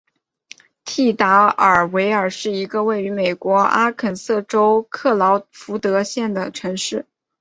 [0.85, 7.05] 锡达尔维尔是一个位于美国阿肯色州克劳福德县的城市。